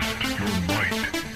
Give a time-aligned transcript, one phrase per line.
[0.00, 1.33] Test your might.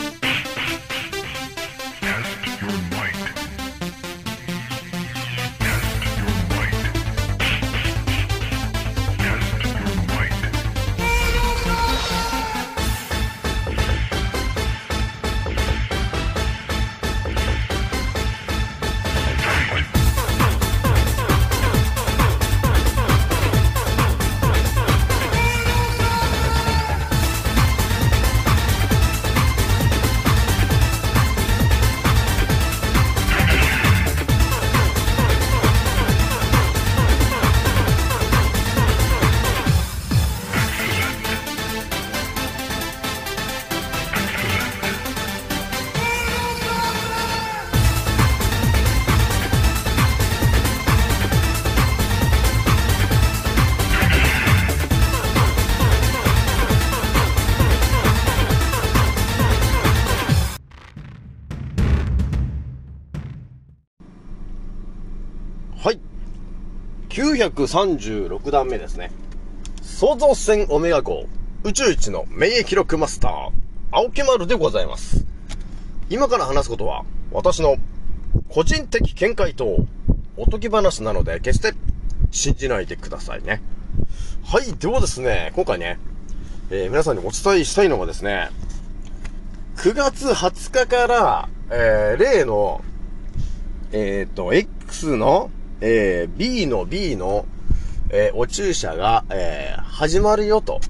[67.08, 69.10] 936段目ですね。
[69.82, 71.26] 創造船オメガ号
[71.64, 73.50] 宇宙一の免疫力マスター、
[73.90, 75.24] 青木丸でございます。
[76.10, 77.76] 今から話すことは、私の
[78.48, 79.78] 個人的見解と
[80.36, 81.76] おとぎ話なので、決して
[82.30, 83.60] 信じないでくださいね。
[84.44, 84.72] はい。
[84.74, 85.98] ではですね、今回ね、
[86.70, 88.50] えー皆さんにお伝えしたいのがですね、
[89.76, 92.82] 9月20日から、えー例の、
[93.92, 95.50] えっ、と、X の、
[95.80, 97.46] えー B の B の、
[98.10, 100.80] えーお注射が、えー始まるよと、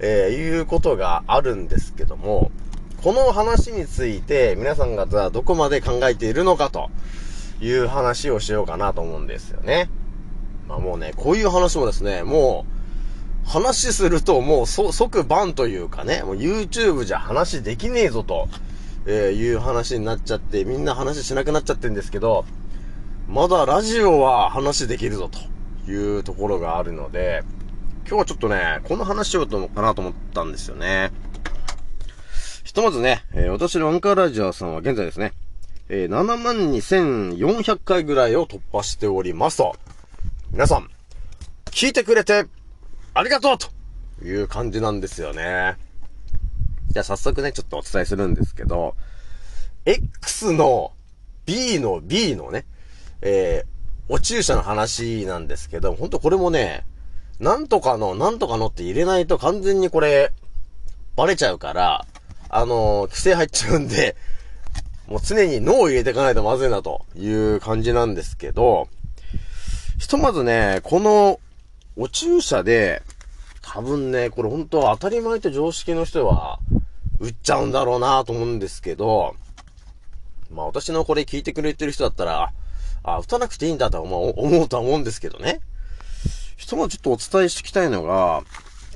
[0.00, 2.50] えいうことがあるんですけども、
[3.02, 6.90] この話について皆さんがどこまで考えているのかと
[7.60, 9.88] いう話をしようかなと思うんですよね。
[10.66, 12.64] まあもうね、こういう話もですね、も
[13.46, 18.48] う、話するともう即バンというかね、もう YouTube じゃ話できねえぞと、
[19.06, 22.44] えいう話になっちゃって、みんな話しなくなっちゃってんですけど、
[23.28, 27.42] まだラジオは話できるぞというところがあるので、
[28.08, 31.12] 今日はちょっとね、この話しようとかなと思ったんですよね。
[32.64, 35.34] ひとまずね、えー私のアンカーラジオさんは現在ですね、
[35.90, 39.76] えー72,400回ぐらいを突破しておりますと。
[40.50, 40.88] 皆さん、
[41.66, 42.46] 聞いてくれて、
[43.12, 45.76] ありがとうという感じなんですよね。
[46.88, 48.96] じゃあ早速ね、ちょっとお伝えするんですけど、
[49.84, 50.92] X の
[51.44, 52.64] B の B のね、
[53.20, 56.84] えー、お注射の話なんですけど、ほんとこれもね、
[57.40, 60.32] なんとかの、なんとかのって入れないと完全にこれ、
[61.16, 62.06] バレちゃうから、
[62.48, 64.16] あのー規制入っちゃうんで、
[65.06, 68.88] もう常に脳を入れていかないとまずいなという感じなんですけど、
[69.98, 71.40] ひとまずね、この、
[71.96, 73.02] お注射で、
[73.62, 76.60] 多分ね、これ本当当たり前と常識の人は、
[77.20, 79.34] 打っちゃうんだろうなと思うんですけど、
[80.50, 82.52] まあ私のこれ聞いてくれてる人だったら、
[83.02, 85.60] あ、打たなくていいんだとは思うとは思うんですけどね。
[86.56, 88.42] ひとまずちょっとお伝えしておきたいのが、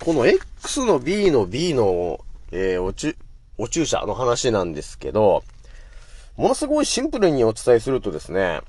[0.01, 2.21] この X の B の B の、
[2.51, 3.17] えーおち、
[3.57, 5.45] お注射の話なんですけど、
[6.37, 8.61] ものすごいシンプルにお伝えするとですね、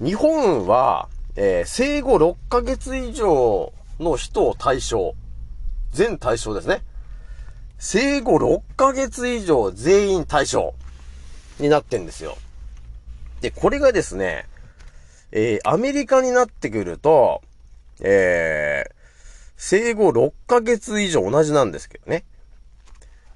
[0.00, 5.14] 日本は、えー生後6ヶ月以上の人を対象、
[5.92, 6.82] 全対象ですね。
[7.78, 10.74] 生後6ヶ月以上全員対象
[11.60, 12.36] になってんですよ。
[13.40, 14.46] で、これがですね、
[15.30, 17.42] えーアメリカになってくると、
[18.00, 18.92] えー
[19.60, 22.24] 生後6ヶ月以上同じなんですけどね。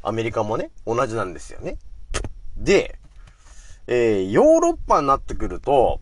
[0.05, 1.77] アメリカもね、同じなんですよね。
[2.57, 2.97] で、
[3.89, 6.01] えーヨーロッパになってくると、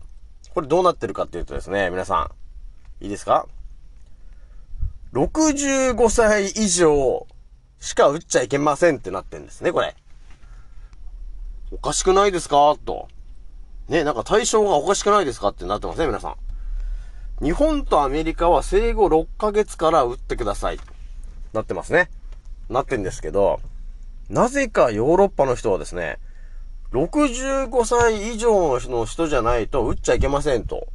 [0.53, 2.29] これどうなってるかっていうとですね、皆さ
[3.01, 3.47] ん、いいですか
[5.13, 7.25] ?65 歳以上
[7.79, 9.95] しか打っちゃいけませんってなってんですね、これ。
[11.71, 12.75] おかしくないですか？
[12.85, 13.07] と。
[13.91, 16.29] ね、なんか対象がおかしくないですかってなってますね、皆さ
[17.41, 17.43] ん。
[17.43, 20.79] 日本とアメリカは生後6ヶ月から打ってください。
[21.51, 22.09] なってますね。
[22.69, 23.59] なってんですけど、
[24.29, 26.19] なぜかヨーロッパの人はですね、
[26.93, 30.87] 65歳以上の人じゃないと打っちゃいけませんと、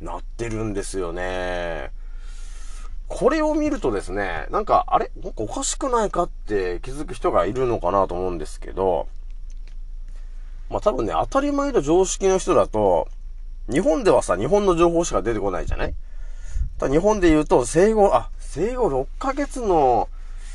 [0.00, 1.92] なってるんですよね。
[3.06, 5.12] これを見るとですね、なんか、あれ？
[5.22, 9.06] なんかおかしくないかって気づく人がいるのかなと思うんですけど、
[10.72, 13.08] まあ多分ね、当たり前と常識の人だと、
[13.70, 15.94] 日本ではさ、日本の情報しか出てこないじゃない？
[16.78, 20.08] だ日本で言うと、生後、あ、生後6ヶ月の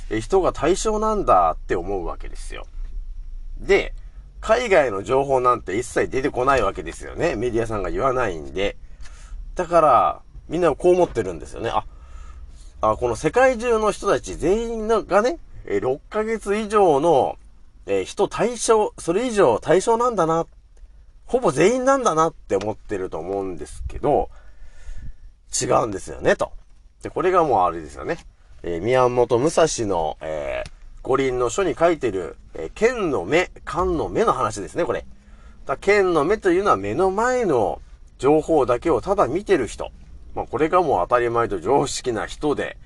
[0.09, 2.65] え人が対象なんだって思うわけですよ。
[3.59, 3.93] で、
[4.39, 7.35] 海外の情報なんて一切出てこないわけですよね。
[7.35, 8.77] メディアさんが言わないんで。
[9.55, 11.69] だから、みんなこう思ってるんですよね。
[11.69, 11.85] あ、
[12.81, 17.37] あこの世界中の人たち全員がね、えー6ヶ月以上の、
[17.88, 20.45] えー人対象、それ以上対象なんだな、
[21.25, 24.30] ほぼ全員なんだなって思ってると思うんですけど、
[25.60, 26.51] 違うんですよね、と。
[27.01, 28.18] で、これがもうあれですよね。
[28.63, 30.69] えー宮本武蔵の、えー
[31.04, 35.06] 五輪の書に書いてる、えー剣の目、漢の目の話ですね、これ。
[35.66, 37.81] だ剣の目というのは目の前の
[38.18, 39.92] 情報だけをただ見てる人。
[40.36, 42.78] まあ、これがもう当たり前と常識な人で、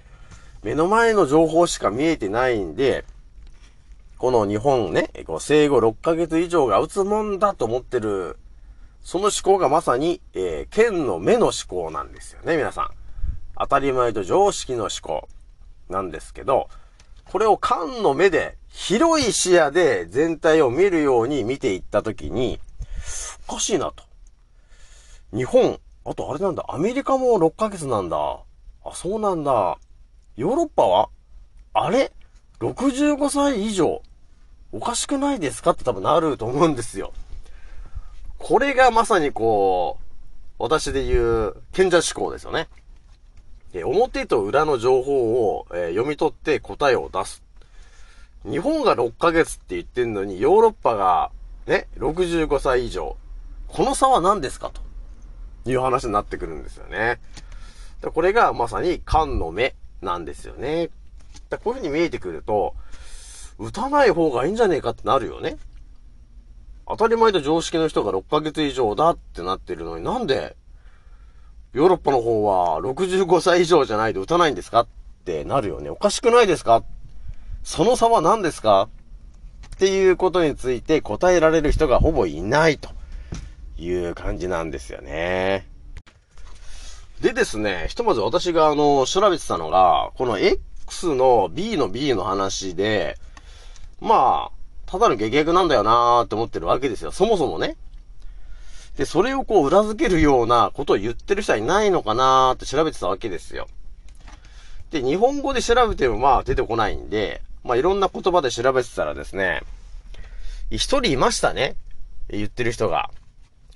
[0.63, 3.03] 目の前の情報しか見えてないんで、
[4.21, 5.09] この日本ね、
[5.39, 8.37] 生後6ヶ月以上が打つもんだと思ってる、
[9.01, 12.91] その思考がまさに、えー、剣の目の思考なんですよね、皆さん。
[13.57, 15.27] 当たり前と常識の思考
[15.89, 16.69] なんですけど、
[17.31, 22.59] これを缶の目で、広い視野で全体を見るように見ていったときに、
[23.47, 24.03] おかしいなと。
[25.33, 28.17] 日本、あとあれなんだ、アメリカも6ヶ月なんだ。
[28.85, 29.79] あ、そうなんだ。
[30.35, 31.09] ヨーロッパは
[31.73, 32.11] あれ
[32.59, 34.03] ?65 歳以上。
[34.71, 37.13] おかしくないですかって多分なると思うんですよ。
[38.37, 42.67] これがまさにこう、私で言う、賢者思考ですよね。
[43.73, 47.43] で表と裏の情報を、えー読み取って答えを出す。
[48.43, 51.31] 日本が6ヶ月って言ってんのに、ヨーロッパが、
[51.67, 53.17] ね、65歳以上。
[53.67, 57.19] この差は何ですかという話になってくるんですよね。
[58.01, 60.89] これがまさに缶の目なんですよね。
[61.49, 62.73] だこういう風に見えてくると、
[63.61, 65.57] 打たない方がいいんじゃねえかってなるよね。
[66.87, 70.57] 当たり前と常識の人が6ヶ月以上だってなってるのになんで、
[71.73, 74.87] ヨーロッパの方は65歳以上じゃないと打たないんですかっ
[75.25, 75.91] てなるよね。
[75.91, 76.83] おかしくないですか？
[77.63, 78.89] その差は何ですか？
[79.75, 82.89] っていうことについて答えられる人がほぼいないと
[83.77, 85.67] いう感じなんですよね。
[87.21, 93.17] でですね、ひとまず私があの、調べてたのが、この X の B の B の話で、
[94.01, 94.51] まあ、
[94.87, 97.11] ただの下逆なんだよなーって思ってるわけですよ。
[97.11, 97.77] そもそもね。
[98.97, 103.67] で、それをこう裏付けるようなことを言ってる人はいないのかなーって調べてたわけですよ。
[104.89, 109.61] で、日本語で調べてもまあ出てこないんで、まあいろんな言葉で調べてたらですね、
[110.69, 111.75] 一人いましたね。
[112.29, 113.11] 言ってる人が。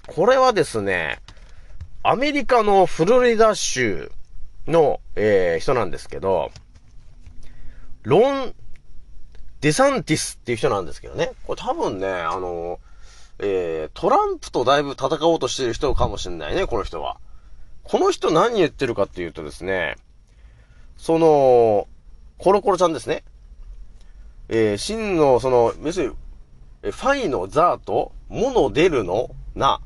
[0.07, 1.19] これはですね、
[2.03, 4.11] アメリカのフロリダ州
[4.67, 6.51] の、えー人なんですけど、
[8.03, 8.55] ロン・
[9.65, 11.31] デサンティスっていう人なんですけどね。
[11.47, 12.79] これ多分ね、あの、
[13.39, 17.17] えー、トランプとだいぶ戦おうとしてる人かもしれないね、この人は。
[17.81, 19.95] この人何言ってるかっていうとですね、
[20.97, 21.87] その、
[22.37, 23.23] コロコロちゃんですね。
[24.49, 26.09] えー、真の、その、要する
[26.83, 29.81] に、ファイのザーと、モノデルのな、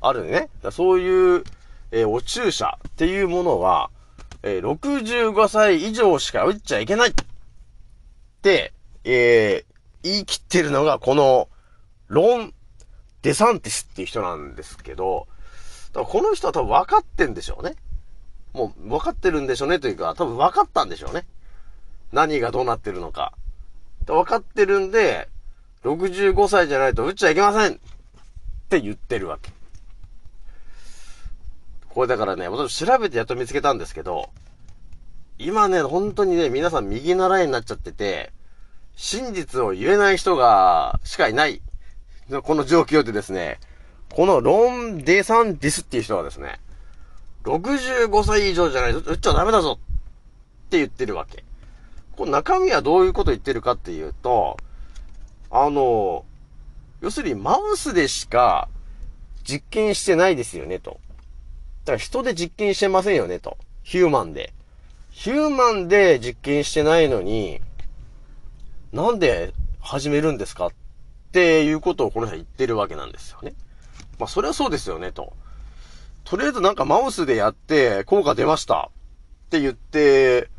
[0.00, 0.48] あるね。
[0.62, 1.44] だそういう、
[1.90, 3.90] えーお注射っていうものは、
[4.42, 7.12] えー65歳以上しか打っちゃいけないっ
[8.40, 8.72] て、
[9.10, 11.48] えー言い切ってるのが、この、
[12.08, 12.54] ロン・
[13.22, 15.26] デサンティスっていう人なんですけど、
[15.92, 17.74] だこの人は多分分かってんでしょうね。
[18.52, 21.26] もう分かってるんでしょうねというか、多分分かったんでしょうね。
[22.12, 23.32] 何がどうなってるのか。
[24.06, 25.28] 分かってるんで、
[25.84, 27.78] 65歳じゃないと打っちゃいけませんっ
[28.68, 29.52] て言ってるわけ。
[31.90, 34.30] これだからね、私調べてやっと見つけたんですけど、
[35.38, 38.32] 今ね、本当にね、皆さん右習いになっちゃってて、
[38.98, 41.62] 真実を言えない人が、しかいない。
[42.42, 43.60] この状況でですね、
[44.12, 46.58] このロン・デサンティスっていう人はですね、
[47.44, 49.78] 65歳以上じゃないと打っちゃダメだぞ
[50.66, 51.44] って言ってるわけ。
[52.16, 54.56] この中身はどういうこと言ってるかっていうと、
[55.48, 56.24] あの、
[57.00, 58.68] 要するにマウスでしか
[59.44, 60.98] 実験してないですよねと。
[61.84, 63.58] だから人で実験してませんよねと。
[63.84, 64.52] ヒューマンで。
[65.12, 67.60] ヒューマンで実験してないのに、
[68.92, 70.70] なんで始めるんですかっ
[71.32, 73.54] ていうことをこの人は言ってるわけなんですよね。
[74.18, 75.34] まあそれはそうですよねと。
[76.24, 78.90] とりあえずなんかマウスでやって効果出ました
[79.46, 80.50] って言って、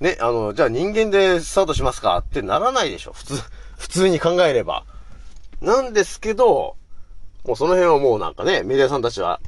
[0.00, 3.12] ね、あの、じゃあ人間でスタートしますかってならないでしょ。
[3.12, 3.34] 普通、
[3.78, 4.84] 普通に考えれば。
[5.60, 6.76] なんですけど、
[7.44, 9.40] もうその辺はもうなんかね、メディアさんたちは、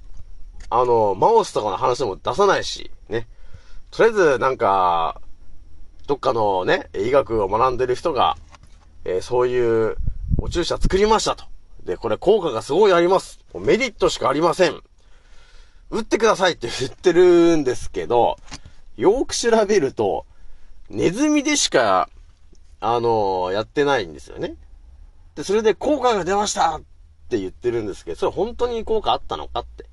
[0.70, 3.26] あの、マウスとかの話も出さないし、ね。
[3.90, 5.20] とりあえずなんか、
[6.08, 8.38] どっかのね、医学を学んでる人が、
[9.04, 9.96] えーそういう
[10.38, 11.44] お注射作りましたと。
[11.84, 13.40] で、これ効果がすごいあります。
[13.54, 14.80] メリットしかありません。
[15.90, 18.38] 打ってくださいって 言ってるんですけど、
[18.96, 20.24] よーく調べると、
[20.88, 22.08] ネズミでしか、
[22.80, 24.56] あのやってないんですよね。
[25.34, 26.80] で、それで効果が出ましたっ
[27.28, 29.84] て言ってるんですけど、それ本当に効果あったのかって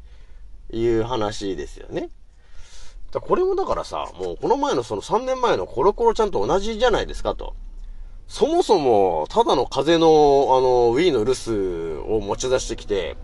[0.77, 2.09] いう話ですよね。
[3.15, 7.55] だこれもだからさ、もうこの前のその3年前のコロコロちゃんと同じじゃないですかと。
[8.27, 11.33] そもそも、ただの風の、あの、Wii の留
[12.03, 13.15] 守を持ち出してきて、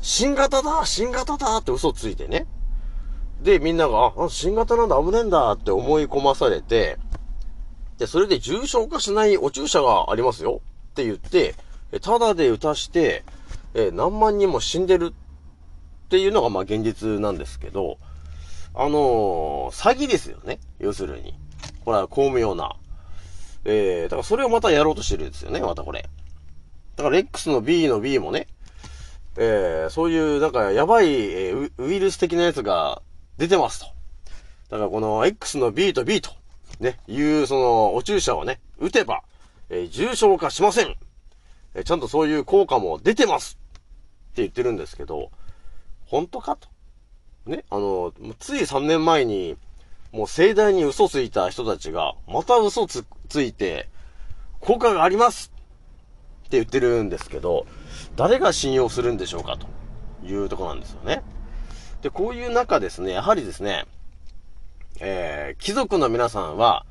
[0.00, 2.46] 新型だ新型だって嘘ついてね。
[3.42, 6.96] で、みんなが、あ、新型なんだ危ねえんだって思い込まされて、
[7.98, 10.62] で、それで重症化しないお注射がありますよ
[10.92, 11.54] って言って、
[12.00, 13.24] ただで打たして、
[13.74, 17.98] え何万人も死んでるっていうのがま現実なんですけど、
[18.74, 20.58] あのー詐欺ですよね。
[20.78, 21.34] 要するに。
[21.84, 22.76] これは巧妙な。
[23.64, 26.08] えー、だからそれをまたやろうとしてるんですよね、またこれ。
[26.96, 28.46] だから X の B の B もね、
[29.36, 33.02] えー、そういうなんかやばい、えーウイルス的なやつが
[33.38, 33.86] 出てますと。
[34.70, 36.30] だからこの X の B と B と、
[36.78, 39.22] ね、いうそのお注射をね、打てば、
[39.68, 40.96] えー重症化しません。
[41.74, 43.58] えーちゃんとそういう効果も出てます
[44.32, 45.30] って言ってるんですけど、
[46.06, 46.68] 本当かと。
[47.46, 49.56] ね、あの、つい3年前に、
[50.12, 53.88] もう盛大に嘘ついた人たちが、また嘘つ、ついて、
[54.60, 55.52] 効果があります
[56.46, 57.66] って言ってるんですけど、
[58.16, 59.66] 誰が信用するんでしょうかと
[60.26, 61.22] いうとこなんですよね。
[62.02, 63.86] で、こういう中ですね、やはりですね、
[65.00, 66.84] えー、貴族の皆さんは、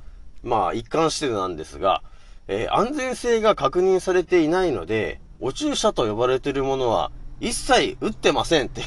[0.44, 2.02] まあ一貫してなんですが、
[2.48, 8.82] えー安全性が確認されていないので、お注射と呼ばれているものは一切打ってませんって、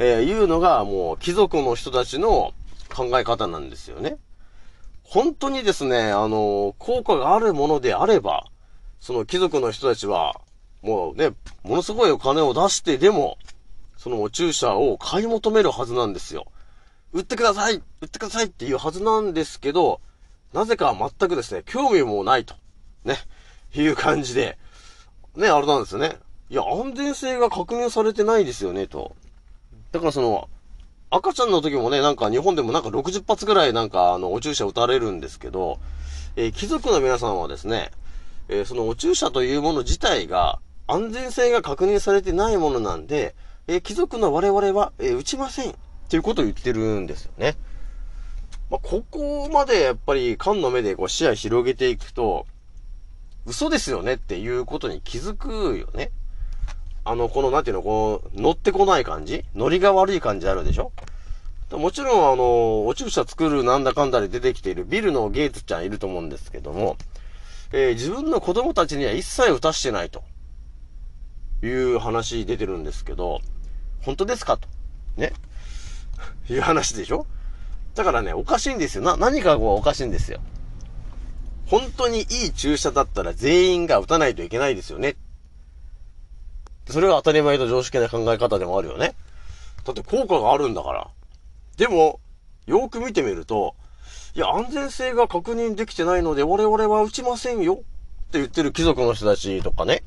[0.00, 2.54] えーいうのがもう貴族の人たちの
[2.94, 4.16] 考え方なんですよね。
[5.02, 8.46] 本当にですね、あの、効果があるものであれば、
[9.00, 10.40] その貴族の人たちは、
[10.82, 11.30] もうね、
[11.64, 13.38] ものすごいお金を出してでも、
[13.96, 16.46] そのお注射を買い求めるはずなんですよ。
[17.12, 20.00] 売ってください売ってくださいっていうはずなんですけど、
[20.52, 22.54] なぜか全くですね、興味もないと。
[23.04, 23.16] ね。
[23.74, 24.58] いう感じで、
[25.34, 26.18] ね、あれなんですよね。
[26.50, 29.16] いや、安全性が確認されてないですよね、と。
[29.92, 30.48] だからその、
[31.10, 35.78] 赤ちゃんの時もね、なんか日本でもなんか60発ぐらいなんかあの、お注射打たれるんですけど、
[36.36, 37.90] えー貴族の皆さんはですね、
[38.48, 43.34] えーそのお注射というもの自体が安全性が確認されてないものなんで、
[43.66, 45.70] えー貴族の我々は、え打ちません。
[45.70, 45.74] っ
[46.10, 47.54] ていうことを言ってるんですよね。
[48.70, 52.46] まあ、ここまでやっぱり缶の目でこう視野広げていくと、
[53.46, 56.10] 嘘ですよねっていうことに気づくよね。
[57.10, 59.44] あの、この、なんていうの、こう、乗ってこない感じ？
[59.54, 60.92] 乗りが悪い感じあるでしょ？
[61.70, 66.96] もちろん、あの、お注射作るなんだかんだで出てきているビルのゲイツちゃんいると思うんですけども、
[67.72, 70.22] えー自分の子供たちには一切打たしてないと。
[71.62, 73.40] いう話出てるんですけど、
[74.02, 74.68] 本当ですかと。
[75.16, 75.32] ね？
[76.50, 77.26] いう話でしょ？
[77.94, 79.02] だからね、おかしいんですよ。
[79.02, 80.40] な、何かこうおかしいんですよ。
[81.66, 85.16] 本当にいい注射だったら全員が打たないといけないですよね。
[86.90, 89.14] それが当たり前と常識な考え方でもあるよね。
[89.84, 91.08] だって効果があるんだから。
[91.76, 92.20] でも、
[92.66, 93.74] よーく見てみると、
[94.34, 97.76] いや、安全性が確認できてないので我々は打ちませんよっ
[98.30, 100.02] て言ってる貴族の人たちとかね。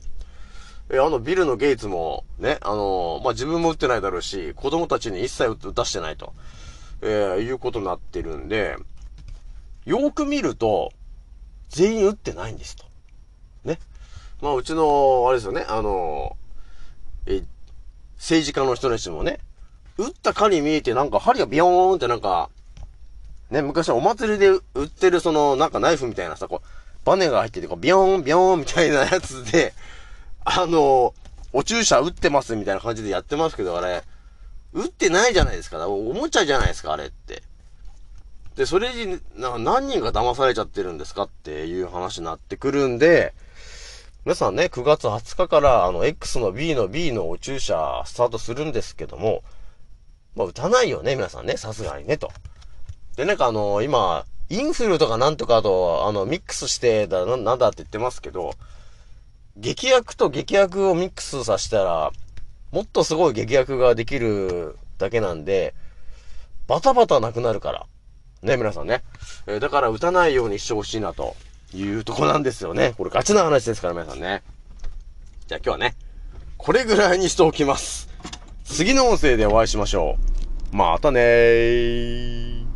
[0.89, 6.33] え、あのビルのゲイツも、ね、あのまあ、自分も打ってないだろうし、子供たちに一切打たしてないと、
[7.01, 8.75] えーいうことになってるんで、
[9.85, 10.91] よーく見ると、
[11.69, 12.85] 全員打ってないんですと。
[13.63, 13.79] ね。
[14.41, 16.35] まあ、うちの、あれですよね、あの
[17.25, 17.43] え、
[18.17, 19.39] 政治家の人たちもね、
[19.97, 22.49] 打ったかに見えてなんか針がビヨーンってなんか、
[23.49, 26.67] ね、昔はお祭りで売ってるその、なんかナイフみたいなさ、こう、
[27.05, 29.73] バネが入ってて、こう、ビヨーン、ビヨーンみたいなやつで、
[30.45, 31.13] あの、
[31.53, 34.03] お注射打ってますみたいな感じでやってますけど、あれ、
[34.73, 35.85] 打ってないじゃないですか。
[35.87, 37.43] おもちゃじゃないですか、あれって。
[38.55, 43.33] で、それに、な何人が騙されちゃってるんですかっていう話になってくるんで、
[44.23, 49.43] 皆さんね、9月20日から、あの、X の B の B のお注射スタートするんですけども、
[50.35, 52.31] まあ、打たないよね、皆さんね、さすがにね、と。
[53.15, 58.53] で、なんかあの、今、インフルとかなんとかと、あの、ミックスしてだ、ななんだって言ってますけど、
[59.57, 62.11] 劇薬と劇薬をミックスさせたら、
[62.71, 65.73] もっとすごい劇薬ができるだけなんで、
[66.67, 67.87] バタバタなくなるから。
[68.43, 69.03] ね、皆さんね。
[69.47, 71.35] えーだから打たないようにしてほしいなと
[71.73, 72.93] いうとこなんですよね。
[72.97, 74.43] これガチな話ですから、皆さんね。
[75.47, 75.95] じゃあ今日はね、
[76.57, 78.09] これぐらいにしておきます。
[78.63, 80.17] 次の音声でお会いしましょ
[80.71, 80.75] う。
[80.75, 82.70] またねー。